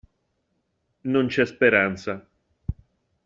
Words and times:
Non 1.03 1.27
c'è 1.27 1.45
speranza. 1.45 2.27